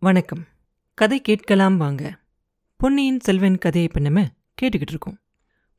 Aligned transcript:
வணக்கம். 0.00 0.46
கதை 0.94 1.20
கேட்கலாம் 1.20 1.76
வாங்க. 1.76 2.18
பொன்னியின் 2.76 3.20
செல்வன் 3.20 3.58
கதையை 3.58 3.90
இப்போ 3.94 4.10
நம்ம 4.10 4.26
கேட்டுக்கிட்டு 4.62 4.90
இருக்கோம். 4.90 5.18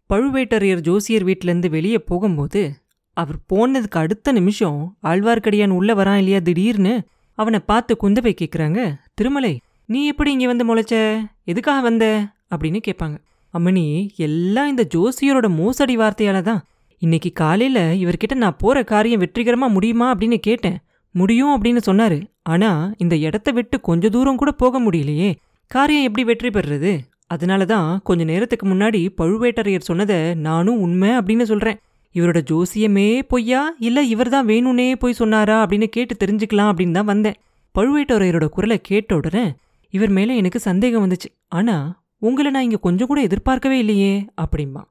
பழுவேட்டரையர் 0.10 0.80
ஜோசியர் 0.80 1.26
வீட்டிலேருந்து 1.26 1.70
வெளியே 1.70 1.98
போகும்போது 1.98 2.74
அவர் 3.14 3.36
போனதுக்கு 3.54 3.98
அடுத்த 3.98 4.32
நிமிஷம் 4.32 4.98
ஆழ்வார்க்கடியான் 5.04 5.70
உள்ளே 5.70 5.94
வரான் 5.94 6.18
இல்லையா 6.18 6.40
திடீர்னு 6.40 7.02
அவனை 7.34 7.60
பார்த்து 7.60 7.98
குந்தவை 8.04 8.36
கேட்குறாங்க 8.42 8.96
திருமலை 9.14 9.60
நீ 9.86 10.08
எப்படி 10.08 10.32
இங்கே 10.32 10.48
வந்து 10.48 10.76
முளைச்ச? 10.76 11.26
எதுக்காக 11.44 11.82
வந்த? 11.82 12.28
அப்படின்னு 12.56 12.80
கேட்பாங்க. 12.88 13.18
அம்மணி 13.58 14.16
எல்லாம் 14.16 14.70
இந்த 14.70 14.88
ஜோசியரோட 14.96 15.50
மோசடி 15.50 15.98
வார்த்தையால 15.98 16.42
தான். 16.42 16.66
இன்னைக்கு 16.98 17.32
காலையில் 17.34 18.06
இவர்கிட்ட 18.06 18.36
நான் 18.36 18.56
போகிற 18.58 18.84
காரியம் 18.84 19.20
வெற்றிகரமாக 19.20 19.74
முடியுமா? 19.74 20.16
அப்படின்னு 20.16 20.36
கேட்டேன். 20.36 20.80
முடியும் 21.12 21.54
அப்படின்னு 21.56 21.82
சொன்னாரு. 21.86 22.28
ஆனா 22.44 22.94
இந்த 22.98 23.16
இடத்த 23.18 23.52
விட்டு 23.52 23.82
கொஞ்ச 23.82 24.10
தூரம் 24.10 24.36
கூட 24.36 24.52
போக 24.52 24.82
முடியலையே. 24.82 25.36
காரியம் 25.68 26.04
எப்படி 26.04 26.24
வெற்றி 26.24 26.50
பெறுறது? 26.50 27.00
அதனால 27.28 27.66
தான் 27.66 28.02
கொஞ்ச 28.04 28.24
நேரத்துக்கு 28.24 28.68
முன்னாடி 28.68 29.10
பழுவேட்டரையர் 29.18 29.88
சொன்னதை 29.90 30.36
நானும் 30.36 30.80
உண்மை 30.80 31.10
அப்படின்னு 31.10 31.42
சொல்றேன். 31.42 31.80
இவரோட 32.14 32.40
ஜோசியமே 32.52 33.22
பொய்யா? 33.28 33.72
இல்ல 33.80 34.02
இவர் 34.04 34.30
தான் 34.30 34.48
வேணும்னே 34.48 34.96
போய் 34.96 35.14
சொன்னாரா 35.14 35.66
அப்படின்னு 35.66 35.84
கேட்டு 35.84 36.26
தெரிஞ்சுக்கலாம் 36.26 36.72
அப்படின்னு 36.72 36.92
தான் 36.92 37.06
வந்தேன். 37.06 37.34
பழுவேட்டரையரோட 37.76 38.46
குரலை 38.46 38.78
கேட்ட 38.82 39.16
உடனே 39.16 39.54
இவர் 39.90 40.10
மேலே 40.10 40.36
எனக்கு 40.36 40.60
சந்தேகம் 40.60 41.06
வந்துச்சு. 41.06 41.30
ஆனா 41.48 42.02
உங்களை 42.20 42.52
நான் 42.52 42.64
இங்க 42.64 42.78
கொஞ்சம் 42.78 43.08
கூட 43.08 43.22
எதிர்பார்க்கவே 43.22 43.78
இல்லையே 43.78 44.26
அப்படிம்பா. 44.42 44.82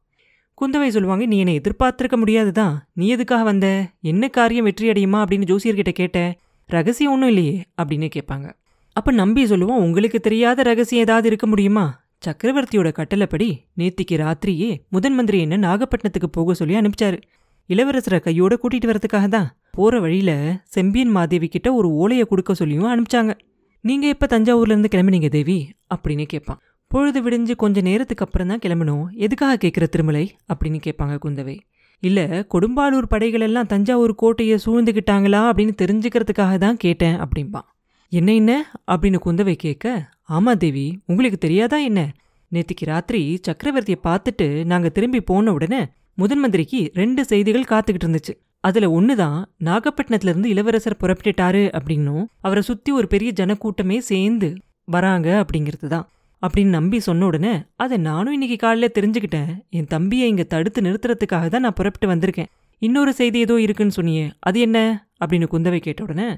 குந்தவை 0.61 0.89
சொல்லுவாங்க 0.89 1.27
நீ 1.27 1.39
என்னை 1.39 1.55
எதிர்பார்த்திருக்க 1.55 2.17
முடியாதுதான் 2.17 2.89
நீ 2.93 3.09
எதுக்காக 3.09 3.43
வந்த? 3.43 3.91
என்ன 4.01 4.29
காரியம் 4.29 4.65
வெற்றி 4.65 4.89
அடையுமா? 4.89 5.25
அப்படின்னு 5.25 5.57
ஜோசியர்கிட்ட 5.57 5.89
கேட்ட 5.89 6.37
ரகசியம் 6.67 7.13
ஒன்றும் 7.13 7.29
இல்லையே 7.29 7.65
அப்படின்னு 7.83 8.11
கேட்பாங்க. 8.17 8.53
அப்ப 8.93 9.13
நம்பி 9.13 9.47
சொல்லுவோம் 9.47 9.83
உங்களுக்கு 9.83 10.21
தெரியாத 10.21 10.63
ரகசியம் 10.63 11.05
ஏதாவது 11.05 11.27
இருக்க 11.27 11.47
முடியுமா? 11.47 12.07
சக்கரவர்த்தியோட 12.27 12.93
கட்டளைப்படி 12.93 13.65
நேத்திக்கு 13.79 14.17
ராத்திரியே 14.17 14.79
முதன் 14.89 15.15
மந்திரி 15.15 15.41
என்ன 15.41 15.57
நாகப்பட்டினத்துக்கு 15.57 16.27
போக 16.31 16.55
சொல்லி 16.55 16.75
அனுப்பிச்சாரு. 16.75 17.21
இளவரசரை 17.69 18.21
கையோட 18.21 18.59
கூட்டிட்டு 18.63 18.85
வரதுக்காக 18.85 19.29
தான் 19.29 19.57
போற 19.71 20.01
வழியில 20.01 20.61
செம்பியன் 20.65 21.09
மாதேவி 21.09 21.49
கிட்ட 21.49 21.73
ஒரு 21.73 21.89
ஓலையை 21.93 22.25
கொடுக்க 22.25 22.55
சொல்லியும் 22.55 22.87
அனுப்பிச்சாங்க. 22.87 23.39
நீங்க 23.81 24.07
எப்ப 24.07 24.27
தஞ்சாவூர்ல 24.31 24.71
இருந்து 24.71 24.89
கிளம்பினீங்க 24.91 25.29
தேவி? 25.29 25.73
அப்படின்னு 25.95 26.25
கேட்பான். 26.25 26.61
பொழுது 26.89 27.23
விடிஞ்சு 27.23 27.57
கொஞ்ச 27.57 27.81
நேரத்துக்கு 27.81 28.25
அப்புறம் 28.25 28.47
தான் 28.47 28.59
கிளம்பணும். 28.59 29.07
எதுக்காக 29.15 29.69
கேட்குற 29.69 29.89
திருமலை? 29.89 30.37
அப்படின்னு 30.55 30.79
கேட்பாங்க 30.87 31.19
குந்தவை. 31.25 31.59
இல்லை 32.01 32.25
கொடும்பாலூர் 32.25 33.09
படைகள் 33.09 33.41
எல்லாம் 33.41 33.67
தஞ்சாவூர் 33.67 34.15
கோட்டையை 34.15 34.59
சூழ்ந்துக்கிட்டாங்களா 34.67 35.41
அப்படின்னு 35.51 35.75
தெரிஞ்சுக்கிறதுக்காக 35.83 36.59
தான் 36.59 36.77
கேட்டேன் 36.77 37.21
அப்படிம்பான் 37.21 37.67
என்ன 38.09 38.35
என்ன? 38.35 38.71
அப்படின்னு 38.91 39.19
குந்தவை 39.27 39.55
கேட்க 39.55 40.09
ஆமா 40.29 40.57
தேவி 40.57 40.99
உங்களுக்கு 41.07 41.39
தெரியாதா 41.39 41.77
என்ன? 41.77 42.13
நேத்திக்கு 42.53 42.85
ராத்திரி 42.85 43.41
சக்கரவர்த்தியை 43.49 43.97
பார்த்துட்டு 44.03 44.65
நாங்கள் 44.65 44.93
திரும்பி 44.93 45.21
போன 45.21 45.53
உடனே 45.53 45.87
முதன் 46.15 46.39
மந்திரிக்கு 46.39 46.91
ரெண்டு 46.95 47.25
செய்திகள் 47.25 47.71
காத்துக்கிட்டு 47.71 48.07
இருந்துச்சு. 48.09 48.33
அதுல 48.61 48.91
ஒண்ணுதான் 48.91 49.17
தான் 49.17 49.49
நாகப்பட்டினத்துலேருந்து 49.65 50.45
இளவரசர் 50.45 50.97
புறப்பட்டுட்டாரு 51.01 51.79
அப்படின்னும் 51.79 52.25
அவரை 52.41 52.63
சுத்தி 52.63 52.91
ஒரு 52.93 53.07
பெரிய 53.07 53.33
ஜனக்கூட்டமே 53.37 53.99
சேர்ந்து 53.99 54.55
வராங்க 54.85 55.45
அப்படிங்கிறது 55.45 55.87
தான் 55.89 56.09
அப்படின்னு 56.43 56.69
நம்பி 56.69 56.99
சொன்ன 56.99 57.27
உடனே 57.27 57.53
அதை 57.77 57.97
நானும் 57.99 58.33
இன்னைக்கு 58.33 58.57
காலையில் 58.57 58.95
தெரிஞ்சுக்கிட்டேன். 58.99 59.51
என் 59.71 59.89
தம்பியை 59.95 60.29
இங்கே 60.29 60.47
தடுத்து 60.47 60.81
நிறுத்துறதுக்காக 60.83 61.47
தான் 61.49 61.61
நான் 61.61 61.77
புறப்பட்டு 61.79 62.09
வந்திருக்கேன். 62.15 62.51
இன்னொரு 62.83 63.13
செய்தி 63.13 63.39
ஏதோ 63.39 63.55
இருக்குன்னு 63.61 63.97
சொன்னியே 63.97 64.27
அது 64.39 64.61
என்ன? 64.61 64.79
அப்படின்னு 65.21 65.47
குந்தவை 65.53 65.81
கேட்ட 65.81 66.03
உடனே 66.03 66.29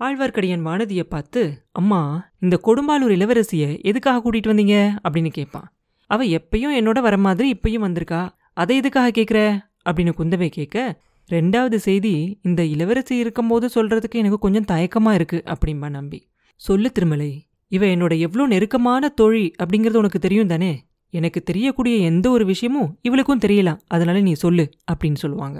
ஆழ்வார்க்கடியான் 0.00 0.66
வானதியை 0.68 1.04
பார்த்து 1.08 1.40
அம்மா 1.72 2.00
இந்த 2.40 2.56
கொடும்பாலூர் 2.66 3.14
இளவரசியை 3.16 3.68
எதுக்காக 3.82 4.18
கூட்டிகிட்டு 4.24 4.52
வந்தீங்க? 4.52 4.76
அப்படின்னு 5.04 5.30
கேட்பான். 5.38 5.68
அவள் 6.10 6.32
எப்பயும் 6.38 6.76
என்னோட 6.80 6.98
வர 7.00 7.16
மாதிரி 7.16 7.46
இப்பயும் 7.54 7.86
வந்திருக்கா. 7.88 8.22
அதை 8.52 8.76
எதுக்காக 8.76 9.12
கேட்குற 9.18 9.40
அப்படின்னு 9.88 10.12
குந்தவை 10.18 10.48
கேட்க 10.48 10.78
ரெண்டாவது 11.30 11.76
செய்தி 11.88 12.38
இந்த 12.42 12.60
இளவரசி 12.64 13.14
இருக்கும்போது 13.16 13.66
சொல்கிறதுக்கு 13.74 14.20
எனக்கு 14.22 14.38
கொஞ்சம் 14.38 14.68
தயக்கமாக 14.72 15.18
இருக்குது 15.18 15.46
அப்படிம்பா 15.52 15.88
நம்பி. 15.88 16.18
சொல்லு 16.60 16.88
திருமலை 16.92 17.30
இவ 17.74 17.86
என்னோட 17.86 18.14
எவ்வளோ 18.18 18.46
நெருக்கமான 18.46 19.08
தோழி 19.08 19.44
அப்படிங்கிறது 19.58 19.96
உனக்கு 19.96 20.18
தெரியும் 20.18 20.46
தானே? 20.46 20.72
எனக்கு 21.10 21.40
தெரியக்கூடிய 21.42 21.96
எந்த 21.96 22.26
ஒரு 22.30 22.44
விஷயமும் 22.44 22.90
இவளுக்கும் 23.02 23.42
தெரியலாம். 23.46 23.80
அதனால 23.86 24.20
நீ 24.20 24.32
சொல்லு 24.32 24.64
அப்படின்னு 24.92 25.14
சொல்லுவாங்க. 25.14 25.58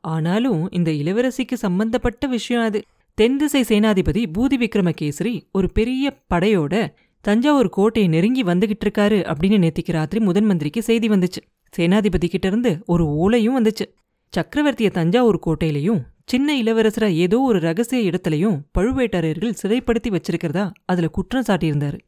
ஆனாலும் 0.00 0.70
இந்த 0.70 0.90
இளவரசிக்கு 0.90 1.54
சம்பந்தப்பட்ட 1.54 2.26
விஷயம் 2.26 2.62
அது. 2.62 2.80
தென் 3.14 3.36
திசை 3.36 3.60
சேனாதிபதி 3.68 4.22
பூதி 4.38 4.56
விக்ரமகேசரி 4.56 5.34
ஒரு 5.52 5.68
பெரிய 5.72 6.04
படையோட 6.34 6.74
தஞ்சாவூர் 7.20 7.68
கோட்டையை 7.68 8.10
நெருங்கி 8.10 8.42
வந்துகிட்டு 8.42 8.84
இருக்காரு 8.84 9.18
அப்படின்னு 9.30 9.62
நேத்திக்கு 9.64 9.96
ராத்திரி 9.98 10.24
முதன் 10.24 10.44
மந்திரிக்கு 10.44 10.82
செய்தி 10.82 11.08
வந்துச்சு. 11.08 11.42
சேனாதிபதி 11.76 12.28
கிட்ட 12.28 12.46
இருந்து 12.48 12.72
ஒரு 12.86 13.04
ஓலையும் 13.22 13.54
வந்துச்சு. 13.58 13.86
சக்கரவர்த்திய 14.32 14.90
தஞ்சாவூர் 14.90 15.38
கோட்டையிலையும் 15.46 16.02
சின்ன 16.28 16.62
இளவரசரை 16.62 17.12
ஏதோ 17.14 17.40
ஒரு 17.40 17.60
ரகசிய 17.60 18.10
இடத்துலையும் 18.10 18.60
பழுவேட்டரையர்கள் 18.78 19.54
சிறைப்படுத்தி 19.62 20.08
வச்சிருக்கிறதா? 20.08 20.70
அதுல 20.84 21.08
குற்றம் 21.08 21.44
சாட்டியிருந்தாரு. 21.48 21.98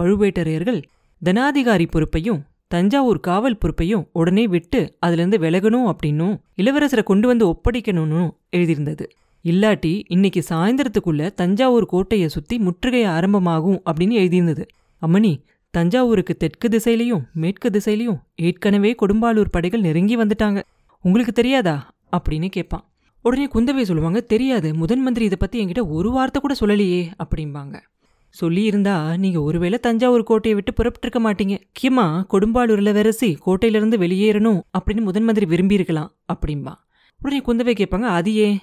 பழுவேட்டரையர்கள் 0.00 0.82
தனாதிகாரி 1.24 1.86
பொறுப்பையும் 1.90 2.44
தஞ்சாவூர் 2.68 3.20
காவல் 3.20 3.58
பொறுப்பையும் 3.58 4.08
உடனே 4.12 4.48
விட்டு 4.48 4.96
அதுலேருந்து 5.06 5.36
விலகணும் 5.38 5.92
அப்படின்னும் 5.92 6.38
இளவரசரை 6.56 7.02
கொண்டு 7.02 7.26
வந்து 7.26 7.46
ஒப்படைக்கணும்னு 7.46 8.30
எழுதியிருந்தது. 8.56 9.06
இல்லாட்டி 9.44 10.02
இன்னைக்கு 10.08 10.44
சாயந்தரத்துக்குள்ள 10.48 11.34
தஞ்சாவூர் 11.34 11.86
கோட்டையை 11.86 12.28
சுத்தி 12.28 12.58
முற்றுகை 12.58 13.04
ஆரம்பமாகும் 13.04 13.82
அப்படின்னு 13.90 14.14
எழுதியிருந்தது. 14.22 14.66
அம்மணி 15.06 15.42
தஞ்சாவூருக்கு 15.70 16.36
தெற்கு 16.36 16.68
திசையிலையும் 16.68 17.22
மேற்கு 17.32 17.68
திசையிலையும் 17.68 18.20
ஏற்கனவே 18.36 18.94
கொடும்பாலூர் 19.02 19.50
படைகள் 19.50 19.80
நெருங்கி 19.80 20.16
வந்துட்டாங்க. 20.16 20.62
உங்களுக்கு 21.02 21.32
தெரியாதா? 21.32 21.94
அப்படின்னு 22.16 22.48
கேட்பான். 22.48 22.84
உடனே 23.28 23.46
குந்தவை 23.46 23.82
சொல்லுவாங்க 23.82 24.20
தெரியாது 24.20 24.74
முதன் 24.74 25.00
மந்திரி 25.00 25.24
இதை 25.24 25.38
பற்றி 25.40 25.64
என்கிட்ட 25.64 25.82
ஒரு 25.96 26.10
வார்த்தை 26.10 26.40
கூட 26.40 26.54
சொல்லலையே 26.60 27.02
அப்படிம்பாங்க. 27.22 27.76
சொல்லியிருந்தா 28.40 29.16
நீங்கள் 29.16 29.42
ஒருவேளை 29.42 29.78
தஞ்சாவூர் 29.78 30.22
கோட்டையை 30.22 30.60
விட்டு 30.60 30.72
புறப்பட்டிருக்க 30.72 31.20
மாட்டீங்க. 31.26 31.54
முக்கியமாக 31.64 32.24
கொடும்பாலூர் 32.32 32.80
இளவரசி 32.82 33.38
கோட்டையிலேருந்து 33.46 33.96
வெளியேறணும் 34.04 34.60
அப்படின்னு 34.78 35.00
முதன் 35.00 35.24
மந்திரி 35.24 35.46
விரும்பியிருக்கலாம் 35.46 36.10
அப்படிம்பா. 36.32 36.74
உடனே 37.22 37.40
குந்தவை 37.46 37.74
கேட்பாங்க 37.74 38.08
அது 38.18 38.34
ஏன்? 38.34 38.58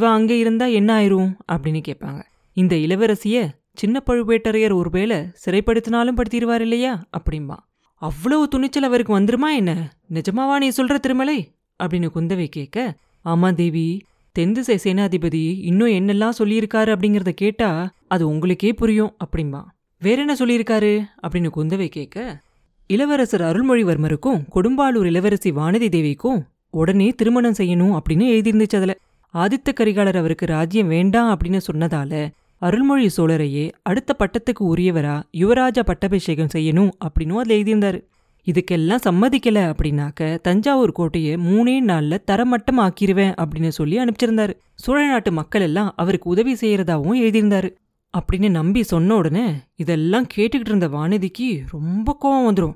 அங்கே 0.00 0.38
இருந்தால் 0.38 0.72
என்ன 0.72 0.90
ஆயிரும்? 1.00 1.30
அப்படின்னு 1.52 1.80
கேட்பாங்க. 1.88 2.22
இந்த 2.52 2.76
இளவரசியை 2.76 3.42
சின்ன 3.74 4.02
பழுவேட்டரையர் 4.06 4.74
ஒருவேளை 4.74 5.16
சிறைப்படுத்தினாலும் 5.16 6.20
படுத்திடுவார் 6.20 6.60
இல்லையா? 6.60 7.04
அப்படிம்பா. 7.18 7.56
அவ்வளவு 7.94 8.48
துணிச்சல் 8.48 8.82
அவருக்கு 8.82 9.20
வந்துருமா 9.20 9.50
என்ன? 9.54 9.72
நிஜமாவா 10.12 10.56
நீ 10.56 10.68
சொல்கிற 10.68 10.98
திருமலை? 10.98 11.38
அப்படின்னு 11.82 12.08
குந்தவை 12.14 12.46
கேட்க 12.48 12.94
ஆமா 13.26 13.54
தேவி 13.54 14.02
தென்திசை 14.32 14.78
சேனாதிபதி 14.84 15.60
இன்னும் 15.62 15.88
என்னெல்லாம் 15.88 16.38
சொல்லியிருக்காரு 16.38 16.90
அப்படிங்கிறத 16.94 17.28
கேட்டா 17.28 17.90
அது 18.08 18.28
உங்களுக்கே 18.28 18.72
புரியும் 18.72 19.16
அப்படிம்பா. 19.24 19.62
வேற 19.98 20.18
என்ன 20.20 20.34
சொல்லியிருக்காரு 20.34 21.04
அப்படின்னு 21.22 21.48
குந்தவை 21.56 21.88
கேட்க 21.88 22.40
இளவரசர் 22.86 23.42
அருள்மொழிவர்மருக்கும் 23.42 24.42
கொடும்பாலூர் 24.54 25.04
இளவரசி 25.04 25.50
வானதி 25.50 25.88
தேவிக்கும் 25.88 26.40
உடனே 26.70 27.08
திருமணம் 27.08 27.58
செய்யணும் 27.58 27.98
அப்படின்னு 27.98 28.26
எழுதியிருந்துச்சு 28.34 28.76
அதில். 28.76 28.98
ஆதித்த 29.34 29.72
கரிகாலர் 29.72 30.16
அவருக்கு 30.16 30.46
ராஜ்யம் 30.46 30.88
வேண்டாம் 30.88 31.30
அப்படின்னு 31.32 31.60
சொன்னதால 31.72 32.28
அருள்மொழி 32.58 33.10
சோழரையே 33.16 33.72
அடுத்த 33.82 34.16
பட்டத்துக்கு 34.18 34.64
உரியவரா 34.74 35.22
யுவராஜா 35.32 35.82
பட்டாபிஷேகம் 35.84 36.52
செய்யணும் 36.54 36.90
அப்படின்னும் 37.04 37.40
அதில் 37.42 37.56
எழுதியிருந்தாரு. 37.56 38.00
இதுக்கெல்லாம் 38.46 38.98
சம்மதிக்கல 39.04 39.72
அப்படின்னாக்க 39.72 40.40
தஞ்சாவூர் 40.40 40.92
கோட்டையை 40.92 41.36
மூணே 41.36 41.84
நாள்ல 41.84 42.18
தரமட்டம் 42.26 42.76
ஆக்கிருவேன் 42.76 43.34
அப்படின்னு 43.36 43.68
சொல்லி 43.68 43.98
அனுப்பிச்சிருந்தாரு. 43.98 44.54
சோழ 44.74 45.06
நாட்டு 45.06 45.32
மக்கள் 45.32 45.62
எல்லாம் 45.62 45.92
அவருக்கு 45.96 46.30
உதவி 46.30 46.52
செய்யறதாவும் 46.52 47.20
எழுதியிருந்தாரு. 47.20 47.74
அப்படின்னு 48.18 48.50
நம்பி 48.50 48.82
சொன்ன 48.82 49.14
உடனே 49.14 49.54
இதெல்லாம் 49.76 50.26
கேட்டுக்கிட்டு 50.36 50.66
இருந்த 50.66 50.88
வானதிக்கு 50.88 51.64
ரொம்ப 51.70 52.16
கோவம் 52.22 52.54
வந்துடும் 52.54 52.72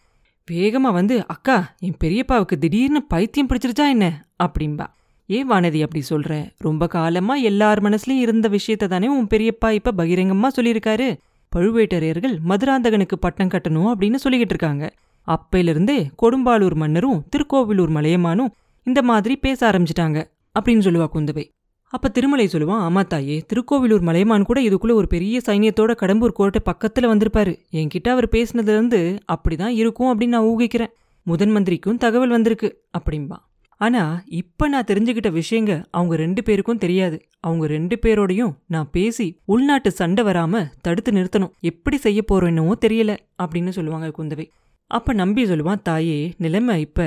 வேகமா 0.50 0.92
வந்து 0.92 1.26
அக்கா 1.26 1.74
என் 1.78 1.96
பெரியப்பாவுக்கு 2.04 2.58
திடீர்னு 2.58 3.02
பைத்தியம் 3.02 3.48
பிடிச்சிருச்சா 3.48 3.88
என்ன? 3.88 4.26
அப்படிம்பா. 4.44 4.86
ஏன் 5.26 5.50
வானதி 5.50 5.82
அப்படி 5.82 6.02
சொல்ற? 6.10 6.50
ரொம்ப 6.56 6.86
காலமா 6.86 7.34
எல்லார் 7.34 7.82
மனசுலயும் 7.82 8.18
இருந்த 8.18 8.48
விஷயத்த 8.48 8.86
தானே 8.86 9.08
உன் 9.08 9.26
பெரியப்பா 9.26 9.70
இப்ப 9.70 9.92
பகிரங்கமா 9.96 10.48
சொல்லியிருக்காரு. 10.56 11.16
பழுவேட்டரையர்கள் 11.56 12.38
மதுராந்தகனுக்கு 12.48 13.14
பட்டம் 13.20 13.48
கட்டணும் 13.48 13.92
அப்படின்னு 13.94 14.14
சொல்லிக்கிட்டு 14.24 14.52
இருக்காங்க. 14.54 14.92
அப்பையிலிருந்தே 15.34 15.98
கொடும்பாலூர் 16.22 16.74
மன்னரும் 16.74 17.22
திருக்கோவிலூர் 17.36 17.90
மலையமானும் 17.90 18.50
இந்த 18.86 19.02
மாதிரி 19.02 19.36
பேச 19.36 19.70
ஆரம்பிச்சிட்டாங்க 19.70 20.18
அப்படின்னு 20.58 20.84
சொல்லுவா 20.86 21.06
குந்தவை. 21.14 21.44
அப்ப 21.92 22.08
திருமலை 22.08 22.48
சொல்லுவான் 22.52 22.82
ஆமா 22.86 23.02
தாயே 23.06 23.36
திருக்கோவிலூர் 23.46 24.00
மலையமான் 24.00 24.42
கூட 24.42 24.60
இதுக்குள்ள 24.60 24.92
ஒரு 24.92 25.06
பெரிய 25.06 25.40
சைனியத்தோட 25.46 25.92
கடம்பூர் 26.02 26.36
கோட்டை 26.38 26.60
பக்கத்துல 26.64 27.04
வந்திருப்பாரு. 27.04 27.52
என்கிட்ட 27.72 28.08
அவர் 28.08 28.28
பேசினதுல 28.28 28.76
இருந்து 28.76 29.18
அப்படிதான் 29.32 29.76
இருக்கும் 29.82 30.10
அப்படின்னு 30.10 30.34
நான் 30.36 30.44
ஊகிக்கிறேன். 30.44 30.92
முதன் 31.22 31.50
மந்திரிக்கும் 31.50 31.96
தகவல் 31.96 32.28
வந்திருக்கு 32.28 32.68
அப்படிம்பா. 32.98 33.36
ஆனா 33.80 34.22
இப்ப 34.26 34.68
நான் 34.68 34.88
தெரிஞ்சுக்கிட்ட 34.90 35.40
விஷயங்க 35.40 35.84
அவங்க 35.90 36.16
ரெண்டு 36.16 36.42
பேருக்கும் 36.42 36.78
தெரியாது. 36.78 37.18
அவங்க 37.40 37.66
ரெண்டு 37.66 37.98
பேரோடையும் 38.02 38.54
நான் 38.66 38.88
பேசி 38.92 39.26
உள்நாட்டு 39.44 39.90
சண்டை 39.90 40.24
வராம 40.24 40.64
தடுத்து 40.80 41.12
நிறுத்தணும். 41.12 41.52
எப்படி 41.60 41.96
செய்ய 41.96 42.24
போறோன்னோ 42.32 42.72
தெரியல 42.80 43.16
அப்படின்னு 43.42 43.68
சொல்லுவாங்க 43.68 44.10
குந்தவை. 44.18 44.46
அப்ப 44.90 45.12
நம்பி 45.12 45.42
சொல்லுவான் 45.44 45.82
தாயே 45.82 46.18
நிலைமை 46.36 46.74
இப்ப 46.80 47.00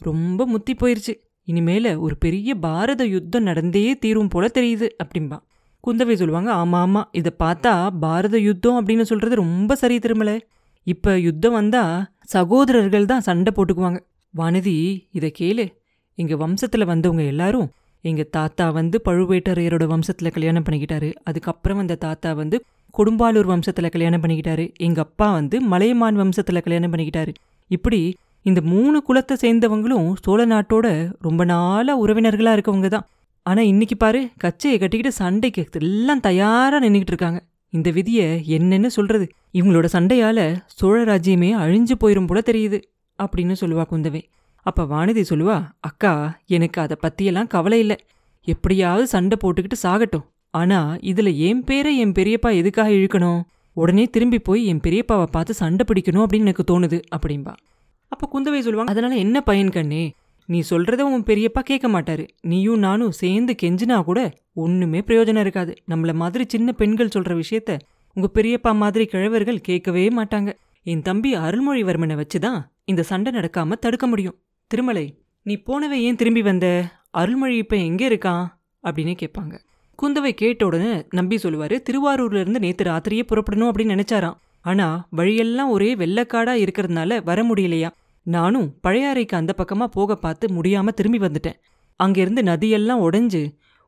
ரொம்ப 0.00 0.46
முத்தி 0.46 0.72
போயிருச்சு. 0.74 1.14
இனிமேல 1.48 1.88
ஒரு 1.98 2.14
பெரிய 2.16 2.50
பாரத 2.54 3.02
யுத்தம் 3.06 3.42
நடந்தே 3.42 3.84
தீரும் 3.98 4.28
போல 4.28 4.44
தெரியுது 4.54 4.86
அப்படின்பா 5.02 5.38
குந்தவை 5.84 6.14
சொல்லுவாங்க 6.14 6.50
ஆமா 6.52 6.78
ஆமா 6.86 7.02
இதை 7.10 7.32
பார்த்தா 7.38 7.72
பாரத 8.00 8.36
யுத்தம் 8.38 8.78
அப்படின்னு 8.78 9.02
சொல்றது 9.02 9.34
ரொம்ப 9.34 9.74
சரி 9.74 9.98
திருமலை. 9.98 10.36
இப்ப 10.86 11.18
யுத்தம் 11.18 11.52
வந்தா 11.52 11.82
சகோதரர்கள் 12.24 13.06
தான் 13.06 13.20
சண்டை 13.20 13.50
போட்டுக்குவாங்க. 13.56 14.00
வானதி 14.34 14.76
இதை 15.12 15.30
கேளு. 15.38 15.64
எங்க 16.18 16.34
வம்சத்துல 16.36 16.84
வந்தவங்க 16.84 17.24
எல்லாரும் 17.24 17.68
எங்க 18.04 18.22
தாத்தா 18.30 18.66
வந்து 18.70 18.96
பழுவேட்டரையரோட 19.04 19.84
வம்சத்துல 19.94 20.30
கல்யாணம் 20.30 20.66
பண்ணிக்கிட்டாரு. 20.66 21.10
அதுக்கப்புறம் 21.24 21.78
அந்த 21.78 21.98
தாத்தா 22.06 22.32
வந்து 22.32 22.56
கொடும்பாலூர் 22.98 23.48
வம்சத்தில் 23.52 23.92
கல்யாணம் 23.94 24.22
பண்ணிக்கிட்டாரு. 24.22 24.64
எங்கள் 24.86 25.04
அப்பா 25.04 25.32
வந்து 25.32 25.56
மலையமான் 25.72 26.18
வம்சத்தில் 26.22 26.64
கல்யாணம் 26.66 26.92
பண்ணிக்கிட்டாரு. 26.92 27.32
இப்படி 27.70 28.00
இந்த 28.42 28.60
மூணு 28.72 28.98
குலத்தை 29.08 29.34
சேர்ந்தவங்களும் 29.44 30.08
சோழ 30.24 30.40
நாட்டோட 30.52 30.86
ரொம்ப 31.26 31.44
நாளாக 31.44 32.00
உறவினர்களாக 32.02 32.56
இருக்கவங்க 32.56 32.88
தான் 32.88 33.06
ஆனால் 33.46 33.68
இன்னைக்கு 33.72 33.96
பாரு 33.96 34.20
கச்சையை 34.36 34.76
கட்டிக்கிட்டு 34.78 35.18
சண்டைக்கு 35.20 35.62
எல்லாம் 35.80 36.24
தயாராக 36.28 36.80
நின்றுக்கிட்டு 36.84 37.14
இருக்காங்க. 37.14 37.40
இந்த 37.72 37.88
விதியை 37.90 38.26
என்னென்னு 38.56 38.88
சொல்கிறது 38.96 39.26
இவங்களோட 39.58 39.86
சண்டையால் 39.96 40.44
சோழ 40.78 40.96
ராஜ்யமே 41.10 41.50
அழிஞ்சு 41.62 41.96
போயிரும் 42.02 42.28
போல 42.30 42.40
தெரியுது 42.50 42.78
அப்படின்னு 43.18 43.56
சொல்லுவா 43.62 43.84
குந்தவை. 43.92 44.22
அப்போ 44.66 44.82
வானதி 44.92 45.22
சொல்லுவா 45.30 45.56
அக்கா 45.88 46.12
எனக்கு 46.56 46.78
அதை 46.80 46.96
பற்றியெல்லாம் 47.00 47.52
கவலை 47.54 47.78
இல்லை. 47.84 47.96
எப்படியாவது 48.46 49.06
சண்டை 49.06 49.36
போட்டுக்கிட்டு 49.42 49.78
சாகட்டும். 49.82 50.26
ஆனா 50.50 50.96
இதுல 51.00 51.36
என் 51.36 51.64
பேரை 51.64 51.98
என் 51.98 52.12
பெரியப்பா 52.12 52.54
எதுக்காக 52.54 52.90
இழுக்கணும்? 52.90 53.42
உடனே 53.72 54.04
திரும்பி 54.04 54.38
போய் 54.38 54.66
என் 54.66 54.80
பெரியப்பாவை 54.80 55.26
பார்த்து 55.26 55.54
சண்டை 55.54 55.86
பிடிக்கணும் 55.88 56.24
அப்படின்னு 56.24 56.46
எனக்கு 56.46 56.64
தோணுது 56.70 57.02
அப்படின்பா 57.16 57.54
அப்ப 58.08 58.28
குந்தவை 58.32 58.58
சொல்லுவாங்க 58.58 58.90
அதனால 58.90 59.14
என்ன 59.14 59.40
பயன் 59.40 59.70
கண்ணே? 59.70 60.12
நீ 60.46 60.62
சொல்றத 60.70 61.00
உன் 61.00 61.22
பெரியப்பா 61.22 61.60
கேட்க 61.60 61.88
மாட்டாரு. 61.88 62.28
நீயும் 62.40 62.78
நானும் 62.78 63.10
சேர்ந்து 63.10 63.54
கெஞ்சினா 63.62 64.04
கூட 64.04 64.32
ஒண்ணுமே 64.54 64.98
பிரயோஜனம் 64.98 65.40
இருக்காது. 65.40 65.74
நம்மள 65.90 66.14
மாதிரி 66.14 66.44
சின்ன 66.48 66.72
பெண்கள் 66.72 67.08
சொல்ற 67.14 67.42
விஷயத்த 67.42 67.78
உங்க 68.14 68.30
பெரியப்பா 68.34 68.74
மாதிரி 68.74 69.04
கிழவர்கள் 69.04 69.56
கேட்கவே 69.56 70.08
மாட்டாங்க. 70.08 70.52
என் 70.82 71.02
தம்பி 71.02 71.36
அருள்மொழிவர்மனை 71.36 72.22
வச்சுதான் 72.22 72.60
இந்த 72.84 73.02
சண்டை 73.02 73.32
நடக்காம 73.32 73.72
தடுக்க 73.72 74.06
முடியும். 74.06 74.38
திருமலை 74.66 75.18
நீ 75.42 75.56
போனவை 75.56 76.02
ஏன் 76.02 76.16
திரும்பி 76.16 76.42
வந்த? 76.42 76.92
அருள்மொழி 77.10 77.56
இப்ப 77.56 77.76
எங்க 77.76 78.08
இருக்கான்? 78.08 78.46
அப்படின்னு 78.84 79.14
கேட்பாங்க. 79.22 79.60
குந்தவை 80.02 80.30
கேட்ட 80.30 80.66
உடனே 80.66 81.06
நம்பி 81.10 81.36
சொல்லுவாரு 81.36 81.76
திருவாரூர்ல 81.90 82.40
இருந்து 82.40 82.58
நேத்து 82.58 82.84
ராத்திரியே 82.84 83.22
புறப்படணும் 83.28 83.70
அப்படின்னு 83.70 83.96
நினைச்சாராம். 83.96 84.36
ஆனா 84.60 85.06
வழியெல்லாம் 85.10 85.70
ஒரே 85.70 85.94
வெள்ளக்காடா 85.94 86.54
இருக்கிறதுனால 86.64 87.20
வர 87.24 87.42
முடியலையா? 87.42 87.90
நானும் 88.22 88.74
பழையாறைக்கு 88.86 89.36
அந்த 89.40 89.54
பக்கமா 89.58 89.84
போக 89.84 90.16
பார்த்து 90.16 90.46
முடியாம 90.48 90.88
திரும்பி 90.88 91.18
வந்துட்டேன். 91.18 91.58
அங்கிருந்து 91.96 92.42
நதியெல்லாம் 92.42 93.02
உடைஞ்சு 93.06 93.42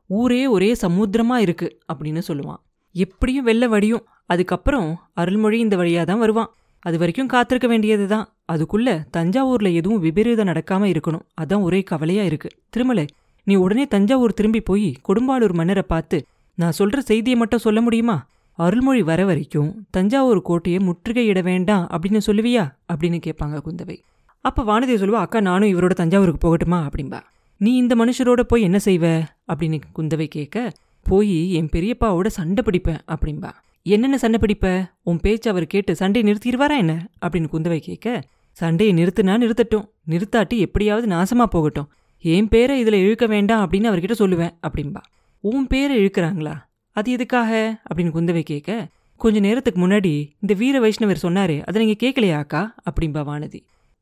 ஊரே 0.07 0.47
ஒரே 0.47 0.75
சமுத்திரமா 0.81 1.35
இருக்கு 1.35 1.79
அப்படின்னு 1.93 2.21
சொல்லுவான். 2.27 2.61
எப்படியும் 2.91 3.43
வெள்ள 3.43 3.67
வடியும். 3.67 4.05
அதுக்கப்புறம் 4.25 4.99
அருள்மொழி 5.13 5.59
இந்த 5.59 5.75
வழியாக 5.75 6.05
தான் 6.11 6.19
வருவான். 6.19 6.53
அது 6.79 6.97
வரைக்கும் 6.97 7.27
காத்திருக்க 7.27 7.67
வேண்டியது 7.67 8.07
தான் 8.07 8.27
அதுக்குள்ள 8.51 8.89
தஞ்சாவூர்ல 9.17 9.73
எதுவும் 9.73 9.99
விபரீதம் 9.99 10.47
நடக்காம 10.47 10.89
இருக்கணும். 10.93 11.25
அதான் 11.41 11.61
ஒரே 11.61 11.81
கவலையா 11.81 12.23
இருக்கு. 12.23 12.49
திருமலை 12.69 13.05
நீ 13.43 13.55
உடனே 13.55 13.85
தஞ்சாவூர் 13.85 14.33
திரும்பி 14.33 14.61
போய் 14.61 14.95
கொடும்பாளூர் 15.07 15.53
மன்னரை 15.53 15.83
பார்த்து 15.87 16.25
நான் 16.55 16.73
சொல்ற 16.79 16.97
செய்தியை 16.97 17.39
மட்டும் 17.39 17.59
சொல்ல 17.59 17.81
முடியுமா? 17.81 18.25
அருள்மொழி 18.53 19.01
வர 19.01 19.25
வரைக்கும் 19.25 19.85
தஞ்சாவூர் 19.89 20.41
கோட்டையை 20.41 20.81
முற்றுகையிட 20.87 21.43
வேண்டாம் 21.43 21.87
அப்படின்னு 21.91 22.21
சொல்லுவியா? 22.25 22.63
அப்படின்னு 22.93 23.19
கேட்பாங்க 23.25 23.59
குந்தவை. 23.65 23.97
அப்போ 24.41 24.63
வானதி 24.63 24.93
சொல்லுவா 24.93 25.21
அக்கா 25.25 25.39
நானும் 25.39 25.69
இவரோட 25.69 25.89
தஞ்சாவூருக்கு 25.89 26.41
போகட்டுமா? 26.45 26.89
அப்படின்பா 26.89 27.19
நீ 27.57 27.75
இந்த 27.75 27.95
மனுஷரோட 27.95 28.41
போய் 28.41 28.61
என்ன 28.61 28.79
செய்வ? 28.85 29.23
அப்படின்னு 29.47 29.79
குந்தவை 29.95 30.25
கேட்க 30.25 30.71
போய் 31.03 31.53
என் 31.53 31.69
பெரியப்பாவோட 31.75 32.27
சண்டை 32.27 32.63
பிடிப்பேன் 32.65 33.01
அப்படின்பா 33.07 33.51
என்னென்ன 33.83 34.17
சண்டை 34.17 34.39
பிடிப்ப? 34.39 34.89
உன் 35.03 35.19
பேச்சு 35.19 35.49
அவர் 35.49 35.65
கேட்டு 35.65 35.95
சண்டையை 35.95 36.33
நிறுத்திடுவாரா 36.33 36.77
என்ன? 36.77 37.07
அப்படின்னு 37.21 37.47
குந்தவை 37.53 37.79
கேட்க 37.79 38.23
சண்டையை 38.51 38.95
நிறுத்துனா 38.95 39.35
நிறுத்தட்டும். 39.43 39.85
நிறுத்தாட்டி 40.07 40.57
எப்படியாவது 40.57 41.07
நாசமாக 41.07 41.43
போகட்டும். 41.43 41.91
என் 42.25 42.47
பேரை 42.47 42.79
இதில் 42.79 42.93
இழுக்க 42.93 43.25
வேண்டாம் 43.27 43.69
அப்படின்னு 43.69 43.89
அவர்கிட்ட 43.91 44.15
சொல்லுவேன் 44.19 44.53
அப்படின்பா 44.67 45.01
உன் 45.39 45.67
பேரை 45.67 45.95
இழுக்கிறாங்களா? 45.97 46.53
அது 46.91 47.11
எதுக்காக? 47.11 47.81
அப்படின்னு 47.89 48.11
குந்தவை 48.17 48.41
கேட்க 48.41 48.87
கொஞ்ச 49.15 49.39
நேரத்துக்கு 49.39 49.87
முன்னாடி 49.87 50.29
இந்த 50.39 50.53
வீர 50.53 50.79
வைஷ்ணவர் 50.79 51.21
சொன்னாரே 51.21 51.63
அதை 51.63 51.85
நீங்கள் 51.85 52.01
கேட்கலையா 52.03 52.37
அக்கா? 52.37 52.75
அப்படின்பா 52.89 53.21
வானதி. 53.29 53.59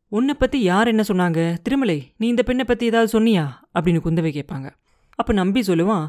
உன்னை 0.07 0.33
பற்றி 0.33 0.62
யார் 0.62 0.88
என்ன 0.88 1.03
சொன்னாங்க? 1.07 1.57
திருமலை 1.63 2.13
நீ 2.18 2.27
இந்த 2.27 2.44
பெண்ணை 2.44 2.65
பற்றி 2.65 2.85
ஏதாவது 2.85 3.19
சொன்னியா? 3.19 3.45
அப்படின்னு 3.79 4.00
குந்தவை 4.06 4.31
கேட்பாங்க. 4.38 4.69
அப்போ 5.15 5.33
நம்பி 5.33 5.62
சொல்லுவான் 5.62 6.07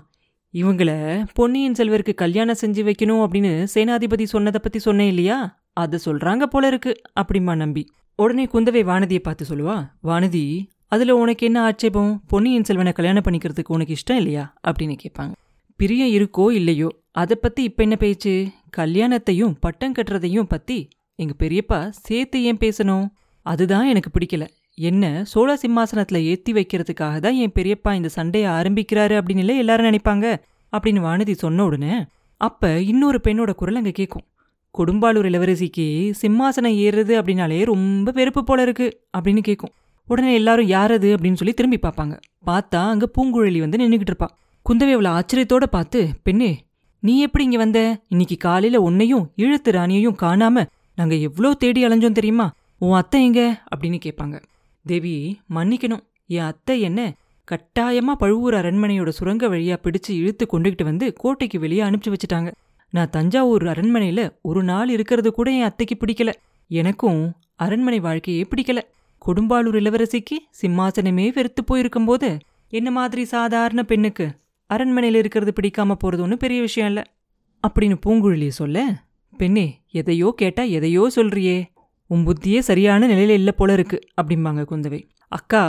இவங்கள 0.54 0.90
பொன்னியின் 1.34 1.78
செல்வருக்கு 1.78 2.14
கல்யாணம் 2.14 2.60
செஞ்சு 2.60 2.82
வைக்கணும் 2.88 3.24
அப்படின்னு 3.24 3.66
சேனாதிபதி 3.74 4.24
சொன்னதை 4.24 4.60
பற்றி 4.62 4.78
சொன்னேன் 4.78 5.08
இல்லையா? 5.08 5.64
அதை 5.72 5.98
சொல்கிறாங்க 6.04 6.42
போல 6.42 6.66
இருக்கு 6.66 6.94
அப்படிம்பா 7.20 7.56
நம்பி. 7.56 7.84
உடனே 8.14 8.44
குந்தவை 8.44 8.82
வானதியை 8.84 9.18
பார்த்து 9.18 9.44
சொல்லுவா 9.48 9.76
வானதி 10.04 10.44
அதுல 10.92 11.16
உனக்கு 11.16 11.46
என்ன 11.46 11.62
ஆட்சேபம்? 11.62 12.22
பொன்னியின் 12.26 12.64
செல்வனை 12.64 12.92
கல்யாணம் 12.92 13.22
பண்ணிக்கிறதுக்கு 13.22 13.68
உனக்கு 13.68 13.94
இஷ்டம் 13.94 14.16
இல்லையா? 14.16 14.54
அப்படின்னு 14.68 14.96
கேட்பாங்க. 15.02 15.32
பிரியம் 15.76 16.08
இருக்கோ 16.08 16.52
இல்லையோ 16.52 16.88
அதை 17.12 17.36
பத்தி 17.40 17.62
இப்ப 17.62 17.82
என்ன 17.82 17.96
பேச்சு? 17.96 18.48
கல்யாணத்தையும் 18.76 19.56
பட்டம் 19.60 19.92
கட்டுறதையும் 19.92 20.42
பத்தி 20.42 20.88
எங்க 21.14 21.32
பெரியப்பா 21.38 21.88
சேர்த்து 21.88 22.42
ஏன் 22.44 22.56
பேசணும்? 22.56 23.08
அதுதான் 23.42 23.86
எனக்கு 23.86 24.10
பிடிக்கல. 24.18 24.48
என்ன 24.74 25.24
சோழ 25.24 25.58
சிம்மாசனத்துல 25.66 26.22
ஏத்தி 26.22 26.52
வைக்கிறதுக்காக 26.52 27.18
தான் 27.18 27.34
என் 27.34 27.52
பெரியப்பா 27.54 27.94
இந்த 27.94 28.08
சண்டையை 28.08 28.50
ஆரம்பிக்கிறாரு 28.50 29.14
அப்படின்னு 29.14 29.56
எல்லாரும் 29.56 29.86
நினைப்பாங்க? 29.86 30.36
அப்படின்னு 30.72 31.02
வானதி 31.02 31.32
சொன்ன 31.32 31.64
உடனே 31.64 32.04
அப்ப 32.36 32.80
இன்னொரு 32.80 33.20
பெண்ணோட 33.24 33.54
குரல் 33.54 33.74
அங்க 33.74 33.90
கேட்கும். 33.90 34.26
கொடும்பாளூர் 34.78 35.28
இளவரசிக்கு 35.30 36.12
சிம்மாசனம் 36.22 36.76
ஏறுறது 36.84 37.14
அப்படின்னாலே 37.20 37.64
ரொம்ப 37.64 38.10
வெறுப்பு 38.10 38.44
போல 38.44 38.62
இருக்கு 38.62 39.00
அப்படின்னு 39.18 39.42
கேட்கும். 39.42 39.72
உடனே 40.12 40.32
எல்லாரும் 40.34 40.68
யாரது 40.68 41.08
அப்படின்னு 41.14 41.40
சொல்லி 41.40 41.54
திரும்பி 41.54 41.78
பார்ப்பாங்க. 41.82 42.14
பார்த்தா 42.46 42.80
அங்க 42.92 43.06
பூங்குழலி 43.16 43.58
வந்து 43.58 43.78
நின்றுகிட்டு 43.78 44.12
இருப்பா. 44.12 44.28
குந்தவை 44.68 44.92
அவளை 44.92 45.10
ஆச்சரியத்தோட 45.10 45.66
பார்த்து 45.66 46.00
பெண்ணே 46.22 46.50
நீ 47.02 47.20
எப்படி 47.20 47.44
இங்க 47.44 47.56
வந்த? 47.56 47.80
இன்னைக்கு 48.08 48.36
காலையில 48.36 48.80
உன்னையும் 48.80 49.32
இழுத்து 49.36 49.70
ராணியையும் 49.72 50.18
காணாம 50.22 50.66
நாங்க 50.94 51.14
எவ்வளோ 51.26 51.54
தேடி 51.54 51.86
அலைஞ்சோம் 51.86 52.18
தெரியுமா? 52.18 52.46
உன் 52.78 52.92
அத்தை 52.92 53.24
எங்க? 53.24 53.62
அப்படின்னு 53.70 53.98
கேட்பாங்க. 54.04 54.36
தேவி 54.86 55.14
மன்னிக்கணும். 55.54 56.02
என் 56.26 56.48
அத்தை 56.50 56.80
என்ன 56.80 57.00
கட்டாயமா 57.48 58.12
பழுவூர் 58.18 58.54
அரண்மனையோட 58.54 59.08
சுரங்க 59.08 59.48
வழியா 59.48 59.76
பிடிச்சு 59.82 60.12
இழுத்து 60.20 60.46
கொண்டுகிட்டு 60.52 60.84
வந்து 60.84 61.12
கோட்டைக்கு 61.12 61.58
வெளியே 61.60 61.82
அனுப்பிச்சு 61.82 62.12
வச்சுட்டாங்க. 62.14 62.50
நான் 62.90 63.10
தஞ்சாவூர் 63.10 63.62
அரண்மனையில 63.62 64.22
ஒரு 64.42 64.62
நாள் 64.62 64.88
இருக்கிறது 64.88 65.32
கூட 65.32 65.50
என் 65.50 65.62
அத்தைக்கு 65.62 65.96
பிடிக்கல. 65.96 66.32
எனக்கும் 66.70 67.22
அரண்மனை 67.56 68.00
வாழ்க்கையே 68.00 68.46
பிடிக்கல. 68.50 68.80
கொடும்பாளூர் 69.26 69.78
இளவரசிக்கு 69.80 70.36
சிம்மாசனமே 70.60 71.26
வெறுத்து 71.34 71.62
போயிருக்கும் 71.64 72.04
போது 72.04 72.38
என்ன 72.72 72.90
மாதிரி 72.90 73.24
சாதாரண 73.24 73.80
பெண்ணுக்கு 73.82 74.26
அரண்மனையில் 74.66 75.18
இருக்கிறது 75.18 75.52
பிடிக்காம 75.56 75.94
போகிறது 75.94 76.22
ஒன்றும் 76.22 76.38
பெரிய 76.38 76.60
விஷயம் 76.60 76.88
இல்லை. 76.88 77.04
அப்படின்னு 77.64 77.96
பூங்குழலி 78.06 78.48
சொல்ல 78.48 78.84
பெண்ணே 79.38 79.66
எதையோ 79.90 80.28
கேட்டால் 80.36 80.68
எதையோ 80.68 81.10
சொல்றியே. 81.16 81.58
உன் 82.10 82.24
புத்தியே 82.26 82.58
சரியான 82.58 83.06
நிலையில் 83.06 83.34
இல்லை 83.34 83.52
போல 83.56 83.72
இருக்கு 83.72 83.98
அப்படிம்பாங்க 84.20 84.62
குந்தவை. 84.70 85.00
அக்கா 85.28 85.62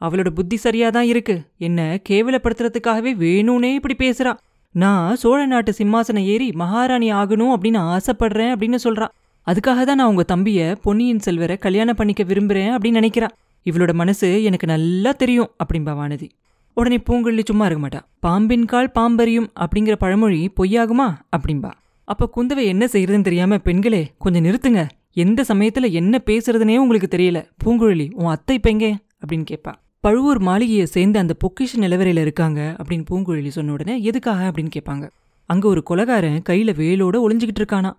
அவளோட 0.00 0.30
புத்தி 0.30 0.56
சரியாக 0.56 0.92
தான் 0.92 1.04
இருக்கு. 1.04 1.36
என்ன 1.58 1.80
கேவலப்படுத்துறதுக்காகவே 2.08 3.12
வேணும்னே 3.24 3.70
இப்படி 3.78 3.96
பேசுறா. 4.04 4.32
நான் 4.74 5.16
சோழ 5.16 5.46
நாட்டு 5.46 5.72
சிம்மாசனம் 5.78 6.28
ஏறி 6.34 6.48
மகாராணி 6.52 7.12
ஆகணும் 7.12 7.54
அப்படின்னு 7.54 7.80
ஆசைப்படுறேன் 7.94 8.52
அப்படின்னு 8.54 8.78
சொல்றா. 8.84 9.08
அதுக்காக 9.46 9.84
தான் 9.84 9.98
நான் 10.00 10.06
உங்கள் 10.06 10.24
தம்பியை 10.24 10.66
பொன்னியின் 10.82 11.18
செல்வரை 11.18 11.56
கல்யாணம் 11.56 11.96
பண்ணிக்க 11.96 12.22
விரும்புகிறேன் 12.22 12.72
அப்படின்னு 12.74 13.00
நினைக்கிறா. 13.00 13.28
இவளோட 13.66 13.92
மனசு 13.92 14.28
எனக்கு 14.42 14.66
நல்லா 14.66 15.10
தெரியும் 15.12 15.50
அப்படிம்பா 15.62 15.92
வானதி 16.00 16.28
உடனே 16.76 16.98
பூங்குழலி 17.06 17.42
சும்மா 17.44 17.64
இருக்க 17.66 17.80
மாட்டா. 17.86 18.00
பாம்பின் 18.20 18.64
கால் 18.64 18.90
பாம்பறியும் 18.98 19.48
அப்படிங்கிற 19.60 19.92
பழமொழி 19.92 20.40
பொய்யாகுமா? 20.58 21.08
அப்படிம்பா. 21.36 21.70
அப்போ 22.04 22.30
குந்தவை 22.36 22.64
என்ன 22.64 22.84
செய்யறதுன்னு 22.86 23.20
தெரியாமல் 23.20 23.62
பெண்களே 23.62 24.02
கொஞ்சம் 24.18 24.44
நிறுத்துங்க. 24.44 24.82
எந்த 25.12 25.44
சமயத்தில் 25.44 25.88
என்ன 25.90 26.22
பேசுறதுனே 26.26 26.76
உங்களுக்கு 26.76 27.08
தெரியல. 27.16 27.38
பூங்குழலி 27.64 28.06
உன் 28.14 28.26
அத்தை 28.26 28.56
இப்போ 28.56 28.70
எங்கே? 28.70 28.90
அப்படின்னு 29.22 29.46
கேட்பா 29.50 29.72
பழுவூர் 30.00 30.38
மாளிகையை 30.38 30.86
சேர்ந்து 30.86 31.18
அந்த 31.18 31.34
பொக்கிஷ 31.44 31.72
நிலவரையில் 31.76 32.20
இருக்காங்க 32.20 32.60
அப்படின்னு 32.78 33.04
பூங்குழலி 33.10 33.48
சொன்ன 33.48 33.72
உடனே 33.72 34.02
எதுக்காக? 34.02 34.40
அப்படின்னு 34.50 34.72
கேட்பாங்க 34.76 35.06
அங்கே 35.46 35.66
ஒரு 35.66 35.82
கொலகாரன் 35.90 36.42
கையில் 36.42 36.72
வேலோட 36.74 37.16
ஒளிஞ்சுக்கிட்டு 37.26 37.62
இருக்கானா? 37.62 37.90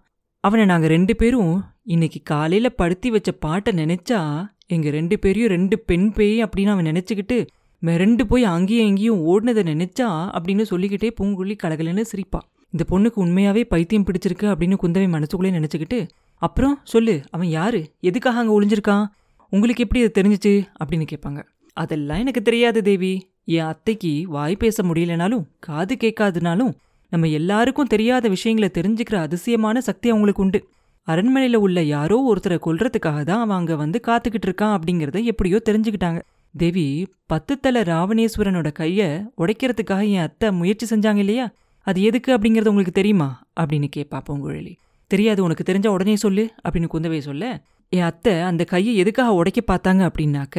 அவனை 0.43 0.65
நாங்கள் 0.65 0.89
ரெண்டு 0.89 1.15
பேரும் 1.15 1.63
இன்னைக்கு 1.83 2.19
காலையில் 2.23 2.75
படுத்தி 2.75 3.11
வச்ச 3.11 3.31
பாட்டை 3.31 3.73
நினைச்சா 3.73 4.47
எங்கள் 4.67 4.91
ரெண்டு 4.91 5.19
பேரையும் 5.19 5.49
ரெண்டு 5.49 5.79
பெண் 5.79 6.11
பேய் 6.11 6.43
அப்படின்னு 6.43 6.67
அவன் 6.67 6.85
நினச்சிக்கிட்டு 6.85 7.47
மிரண்டு 7.81 8.23
போய் 8.23 8.43
அங்கேயும் 8.43 8.87
இங்கேயும் 8.87 9.27
ஓடினதை 9.27 9.63
நினைச்சா 9.71 10.07
அப்படின்னு 10.37 10.61
சொல்லிக்கிட்டே 10.61 11.11
பூங்குழி 11.21 11.57
கலகலன்னு 11.63 12.01
சிரிப்பா. 12.01 12.39
இந்த 12.69 12.83
பொண்ணுக்கு 12.89 13.19
உண்மையாவே 13.19 13.63
பைத்தியம் 13.63 14.03
பிடிச்சிருக்கு 14.03 14.51
அப்படின்னு 14.51 14.77
குந்தவை 14.83 15.09
மனசுக்குள்ளே 15.09 15.51
நினச்சிக்கிட்டு 15.51 16.07
அப்புறம் 16.35 16.79
சொல்லு 16.83 17.21
அவன் 17.29 17.47
யாரு? 17.47 17.91
எதுக்காக 17.99 18.39
அங்கே 18.39 18.59
ஒளிஞ்சிருக்கான்? 18.59 19.05
உங்களுக்கு 19.49 19.83
எப்படி 19.83 20.03
அது 20.03 20.21
தெரிஞ்சிச்சு? 20.21 20.67
அப்படின்னு 20.83 21.05
கேட்பாங்க. 21.11 21.43
அதெல்லாம் 21.73 22.17
எனக்கு 22.17 22.41
தெரியாது 22.41 22.83
தேவி. 22.83 23.29
என் 23.45 23.63
அத்தைக்கு 23.63 24.23
வாய் 24.27 24.55
பேச 24.55 24.83
முடியலனாலும் 24.83 25.43
காது 25.59 25.95
கேட்காதுனாலும் 25.95 26.73
நம்ம 27.11 27.27
எல்லாருக்கும் 27.27 27.89
தெரியாத 27.93 28.25
விஷயங்களை 28.29 28.69
தெரிஞ்சுக்கிற 28.73 29.15
அதிசயமான 29.15 29.81
சக்தி 29.81 30.09
அவங்களுக்கு 30.09 30.43
உண்டு. 30.43 30.59
அரண்மனையில் 31.07 31.55
உள்ள 31.55 31.79
யாரோ 31.81 32.17
ஒருத்தரை 32.29 32.57
கொல்றதுக்காக 32.65 33.19
தான் 33.23 33.41
அவன் 33.43 33.57
அங்கே 33.57 33.73
வந்து 33.73 33.99
காத்துக்கிட்டு 34.07 34.47
இருக்கான் 34.49 34.75
அப்படிங்கிறத 34.75 35.23
எப்படியோ 35.23 35.57
தெரிஞ்சுக்கிட்டாங்க. 35.69 36.19
தேவி 36.55 36.85
பத்து 37.25 37.53
தலை 37.59 37.81
ராவணேஸ்வரனோட 37.81 38.71
கையை 38.71 39.07
உடைக்கிறதுக்காக 39.37 40.03
என் 40.15 40.21
அத்தை 40.21 40.51
முயற்சி 40.51 40.85
செஞ்சாங்க 40.95 41.17
இல்லையா? 41.17 41.45
அது 41.87 42.01
எதுக்கு 42.01 42.29
அப்படிங்கிறது 42.37 42.67
உங்களுக்கு 42.67 42.91
தெரியுமா? 42.91 43.29
அப்படின்னு 43.59 43.87
கேட்பா 43.95 44.19
பூங்குழலி. 44.27 44.73
தெரியாது 45.11 45.43
உனக்கு 45.43 45.63
தெரிஞ்ச 45.71 45.87
உடனே 45.87 46.15
சொல்லு 46.15 46.43
அப்படின்னு 46.63 46.91
குந்தவை 46.93 47.19
சொல்ல 47.19 47.45
என் 47.89 48.01
அத்தை 48.01 48.33
அந்த 48.39 48.63
கையை 48.63 48.95
எதுக்காக 48.95 49.33
உடைக்க 49.33 49.61
பார்த்தாங்க 49.67 50.01
அப்படின்னாக்க 50.09 50.57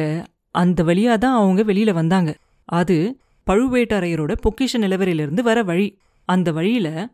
அந்த 0.55 0.79
வழியாக 0.83 1.17
தான் 1.17 1.35
அவங்க 1.35 1.61
வெளியில் 1.63 1.93
வந்தாங்க. 1.93 2.31
அது 2.69 2.97
பழுவேட்டரையரோட 3.47 4.33
பொக்கிஷ 4.43 4.73
நிலவரையிலிருந்து 4.77 5.41
வர 5.41 5.63
வழி. 5.63 5.87
அந்த 6.25 6.51
வழியில 6.51 7.09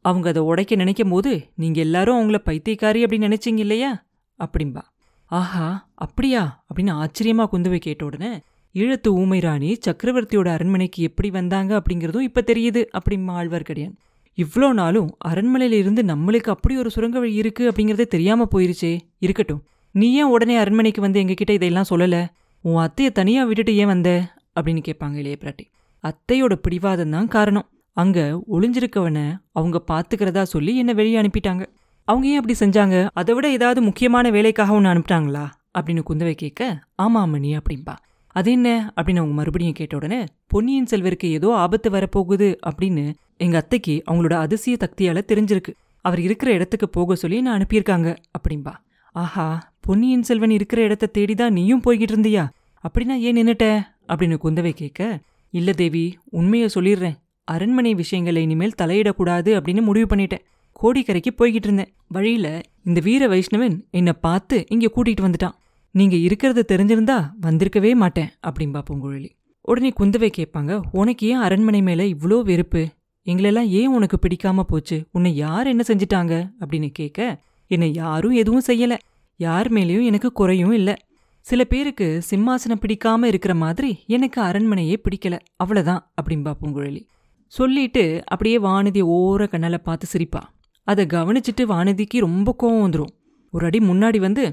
அவங்க 0.00 0.28
அதை 0.28 0.42
உடைக்க 0.42 0.74
நினைக்கும் 0.74 1.08
போது 1.08 1.50
நீங்க 1.54 1.80
எல்லாரும் 1.80 2.16
அவங்கள 2.16 2.38
பைத்தியக்காரி 2.44 3.02
அப்படின்னு 3.02 3.34
நினச்சிங்க 3.34 3.58
இல்லையா? 3.58 4.06
அப்படிம்பா. 4.38 4.82
ஆஹா 5.24 5.90
அப்படியா? 5.94 6.64
அப்படின்னு 6.74 7.04
ஆச்சரியமா 7.04 7.46
குந்தவை 7.52 7.76
கேட்ட 7.76 8.04
உடனே 8.04 8.40
ஈழத்து 8.74 9.08
ஊமை 9.08 9.40
ராணி 9.40 9.78
சக்கரவர்த்தியோட 9.86 10.48
அரண்மனைக்கு 10.48 11.02
எப்படி 11.02 11.30
வந்தாங்க? 11.30 11.82
அப்படிங்கிறதும் 11.82 12.20
இப்ப 12.20 12.42
தெரியுது 12.46 12.86
அப்படிம்பா 12.92 13.34
ஆழ்வார்க்கடியான். 13.40 13.96
இவ்வளோ 14.36 14.72
நாளும் 14.72 15.16
அரண்மனையில 15.28 15.70
இருந்து 15.70 16.02
நம்மளுக்கு 16.02 16.50
அப்படி 16.50 16.76
ஒரு 16.76 16.90
சுரங்க 16.90 17.18
வழி 17.18 17.34
இருக்கு 17.34 17.70
அப்படிங்கறதே 17.70 18.06
தெரியாம 18.06 18.48
போயிருச்சே. 18.52 19.00
இருக்கட்டும். 19.18 19.64
நீ 19.90 20.14
ஏன் 20.14 20.24
உடனே 20.24 20.56
அரண்மனைக்கு 20.56 21.00
வந்து 21.00 21.22
எங்ககிட்ட 21.22 21.50
இதையெல்லாம் 21.50 21.84
சொல்லல? 21.90 22.26
உன் 22.60 22.88
அத்தையை 22.88 23.12
தனியா 23.12 23.44
விட்டுட்டு 23.44 23.76
ஏன் 23.76 23.86
வந்த? 23.86 24.34
அப்படின்னு 24.60 24.82
கேட்பாங்க 24.88 25.14
இளைய 25.14 25.36
பிராட்டி. 25.40 25.72
அத்தையோட 26.02 26.54
பிடிவாதம் 26.54 27.10
தான் 27.10 27.28
காரணம். 27.28 27.68
அங்க 27.96 28.44
ஒளிஞ்சிருக்கவனை 28.52 29.36
அவங்க 29.52 29.78
பாத்துக்கிறதா 29.90 30.42
சொல்லி 30.42 30.76
என்னை 30.76 30.94
வெளியே 30.94 31.20
அனுப்பிட்டாங்க. 31.20 31.66
அவங்க 32.04 32.26
ஏன் 32.26 32.40
அப்படி 32.40 32.54
செஞ்சாங்க? 32.60 33.08
அதை 33.12 33.34
விட 33.34 33.50
ஏதாவது 33.50 33.82
முக்கியமான 33.82 34.30
வேலைக்காக 34.30 34.72
ஒன்று 34.72 34.90
அனுப்பிட்டாங்களா? 34.90 35.44
அப்படின்னு 35.78 36.02
குந்தவை 36.10 36.32
கேட்க 36.32 36.60
ஆமா 37.02 37.22
மணி 37.26 37.56
அப்படின்பா 37.56 37.94
அது 38.26 38.50
என்ன? 38.50 38.68
அப்படின்னு 38.86 39.20
அவங்க 39.20 39.34
மறுபடியும் 39.34 39.72
கேட்ட 39.72 39.96
உடனே 39.96 40.24
பொன்னியின் 40.46 40.86
செல்வருக்கு 40.90 41.24
ஏதோ 41.24 41.54
ஆபத்து 41.54 41.90
வரப்போகுது 41.90 42.48
அப்படின்னு 42.68 43.14
எங்கள் 43.36 43.60
அத்தைக்கு 43.60 44.02
அவங்களோட 44.10 44.32
அதிசய 44.32 44.76
தக்தியால் 44.80 45.28
தெரிஞ்சிருக்கு. 45.32 45.72
அவர் 46.00 46.20
இருக்கிற 46.20 46.52
இடத்துக்கு 46.52 46.88
போக 46.88 47.14
சொல்லி 47.14 47.40
நான் 47.40 47.60
அனுப்பியிருக்காங்க? 47.60 48.16
அப்படின்பா 48.38 48.72
ஆஹா 49.12 49.72
பொன்னியின் 49.80 50.22
செல்வன் 50.22 50.50
இருக்கிற 50.50 50.82
இடத்த 50.82 51.06
தேடி 51.06 51.34
தான் 51.34 51.52
நீயும் 51.52 51.82
போய்கிட்டு 51.86 52.14
இருந்தியா? 52.16 52.44
அப்படின்னா 52.84 53.18
ஏன் 53.18 53.36
நின்னுட்ட? 53.36 53.66
அப்படின்னு 54.08 54.36
குந்தவை 54.44 54.70
கேட்க 54.70 55.20
இல்லை 55.50 55.74
தேவி 55.74 56.18
உண்மையை 56.30 56.68
சொல்லிடுறேன். 56.74 57.22
அரண்மனை 57.44 57.94
விஷயங்களை 57.94 58.42
இனிமேல் 58.42 58.78
தலையிடக்கூடாது 58.82 59.50
அப்படின்னு 59.58 59.82
முடிவு 59.82 60.16
பண்ணிட்டேன். 60.16 60.44
கோடிக்கரைக்கு 60.82 61.30
போய்கிட்டு 61.38 61.68
இருந்தேன். 61.68 61.90
வழியில 62.08 62.60
இந்த 62.84 63.00
வீர 63.00 63.28
வைஷ்ணவன் 63.28 63.76
என்னை 63.90 64.12
பார்த்து 64.20 64.64
இங்கே 64.68 64.88
கூட்டிகிட்டு 64.96 65.24
வந்துட்டான். 65.26 65.54
நீங்கள் 65.90 66.18
இருக்கிறது 66.18 66.64
தெரிஞ்சிருந்தா 66.72 67.30
வந்திருக்கவே 67.42 67.94
மாட்டேன் 67.94 68.30
அப்படின்பா 68.46 68.80
பூங்குழலி 68.90 69.30
உடனே 69.60 69.92
குந்தவை 70.00 70.28
கேட்பாங்க 70.38 70.82
உனக்கு 70.92 71.26
ஏன் 71.26 71.36
அரண்மனை 71.36 71.82
மேலே 71.82 72.12
இவ்வளோ 72.12 72.42
வெறுப்பு? 72.42 72.82
எங்களெல்லாம் 73.26 73.68
ஏன் 73.68 73.86
உனக்கு 73.86 74.18
பிடிக்காம 74.18 74.60
போச்சு? 74.60 74.96
உன்னை 75.12 75.34
யார் 75.34 75.66
என்ன 75.66 75.82
செஞ்சிட்டாங்க? 75.86 76.34
அப்படின்னு 76.60 76.88
கேட்க 76.92 77.42
என்னை 77.66 77.94
யாரும் 77.94 78.30
எதுவும் 78.30 78.66
செய்யல. 78.66 78.96
யார் 79.36 79.72
மேலேயும் 79.72 80.04
எனக்கு 80.04 80.32
குறையும் 80.32 80.72
இல்லை. 80.72 80.94
சில 81.40 81.64
பேருக்கு 81.64 82.22
சிம்மாசனம் 82.30 82.82
பிடிக்காம 82.82 83.24
இருக்கிற 83.24 83.54
மாதிரி 83.54 83.90
எனக்கு 84.06 84.42
அரண்மனையே 84.42 84.96
பிடிக்கல. 85.06 85.38
அவ்வளோதான் 85.64 86.02
அப்படின்பா 86.22 86.52
பூங்குழலி 86.60 87.02
சொல்லிட்டு 87.56 88.02
அப்படியே 88.26 88.58
வானதி 88.58 89.00
ஓர 89.16 89.42
கண்ணலை 89.48 89.78
பார்த்து 89.78 90.06
சிரிப்பா. 90.06 90.42
அதை 90.86 91.02
கவனிச்சிட்டு 91.06 91.62
வானதிக்கு 91.72 92.18
ரொம்ப 92.18 92.48
கோவம் 92.62 92.82
வந்துடும் 92.84 93.12
ஒரு 93.50 93.64
அடி 93.66 93.78
முன்னாடி 93.78 94.18
வந்து 94.18 94.44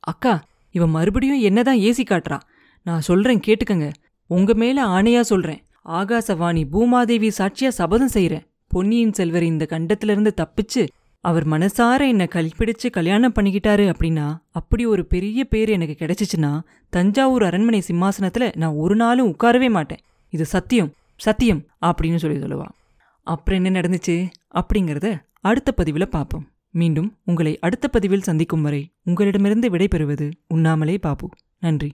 அக்கா 0.00 0.34
இவன் 0.74 0.90
மறுபடியும் 0.90 1.40
என்னதான் 1.40 1.78
ஏசி 1.78 2.04
காட்டுறா? 2.04 2.38
நான் 2.86 3.00
சொல்றேன் 3.00 3.42
கேட்டுக்கங்க. 3.46 3.86
உங்க 4.30 4.54
மேல 4.54 4.78
ஆணையா 4.86 5.20
சொல்றேன். 5.20 5.60
ஆகாசவாணி 5.98 6.62
பூமாதேவி 6.72 7.30
சாட்சியா 7.38 7.70
சபதம் 7.80 8.14
செய்யறேன் 8.14 8.46
பொன்னியின் 8.68 9.12
செல்வர் 9.12 9.42
இந்த 9.42 9.64
கண்டத்திலிருந்து 9.66 10.32
தப்பிச்சு 10.40 10.82
அவர் 11.24 11.46
மனசார 11.48 12.00
என்னை 12.08 12.26
கல்பிடிச்சு 12.34 12.88
கல்யாணம் 12.90 13.34
பண்ணிக்கிட்டாரு 13.38 13.84
அப்படின்னா 13.92 14.26
அப்படி 14.50 14.84
ஒரு 14.86 15.02
பெரிய 15.04 15.44
பேர் 15.44 15.68
எனக்கு 15.68 15.96
கிடைச்சிச்சுன்னா 16.02 16.52
தஞ்சாவூர் 16.88 17.42
அரண்மனை 17.42 17.80
சிம்மாசனத்துல 17.88 18.46
நான் 18.56 18.78
ஒரு 18.84 18.96
நாளும் 18.96 19.30
உட்காரவே 19.32 19.70
மாட்டேன். 19.70 20.02
இது 20.32 20.44
சத்தியம். 20.44 20.92
சத்தியம் 21.20 21.62
அப்படின்னு 21.86 22.16
சொல்லி 22.16 22.38
சொல்லுவா. 22.38 22.68
அப்புறம் 23.22 23.64
என்ன 23.64 23.80
நடந்துச்சு 23.80 24.30
அப்படிங்கிறத 24.54 25.08
அடுத்த 25.40 25.72
பதிவில் 25.72 26.08
பார்ப்போம் 26.08 26.48
மீண்டும் 26.70 27.16
உங்களை 27.24 27.58
அடுத்த 27.58 27.88
பதிவில் 27.88 28.26
சந்திக்கும் 28.28 28.62
வரை 28.62 28.82
உங்களிடமிருந்து 29.04 29.70
விடைபெறுவது 29.70 30.32
உண்ணாமலே 30.48 30.98
பாபு. 30.98 31.28
நன்றி. 31.58 31.90